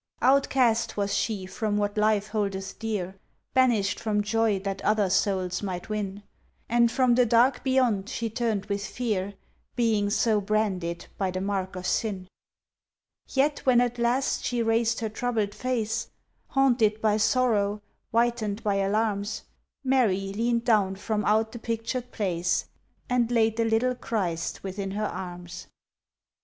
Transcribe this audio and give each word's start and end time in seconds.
Outcast 0.23 0.97
was 0.97 1.13
she 1.15 1.45
from 1.45 1.77
what 1.77 1.95
Life 1.95 2.29
holdeth 2.29 2.79
dear; 2.79 3.19
Banished 3.53 3.99
from 3.99 4.23
joy 4.23 4.57
that 4.61 4.81
other 4.83 5.11
souls 5.11 5.61
might 5.61 5.89
win; 5.89 6.23
And 6.67 6.91
from 6.91 7.13
the 7.13 7.23
dark 7.27 7.63
beyond 7.63 8.09
she 8.09 8.27
turned 8.27 8.65
with 8.65 8.83
fear, 8.83 9.35
Being 9.75 10.09
so 10.09 10.41
branded 10.41 11.05
by 11.19 11.29
the 11.29 11.39
mark 11.39 11.75
of 11.75 11.85
sin. 11.85 12.27
Yet 13.27 13.59
when 13.67 13.79
at 13.79 13.99
last 13.99 14.43
she 14.43 14.63
raised 14.63 15.01
her 15.01 15.09
troubled 15.09 15.53
face, 15.53 16.09
Haunted 16.47 16.99
by 16.99 17.17
sorrow, 17.17 17.83
whitened 18.09 18.63
by 18.63 18.77
alarms, 18.77 19.43
Mary 19.83 20.33
leaned 20.33 20.63
down 20.63 20.95
from 20.95 21.23
out 21.25 21.51
the 21.51 21.59
pictured 21.59 22.09
place, 22.11 22.65
And 23.07 23.29
laid 23.29 23.55
the 23.55 23.65
little 23.65 23.93
Christ 23.93 24.63
within 24.63 24.89
her 24.97 25.05
arms. 25.05 25.67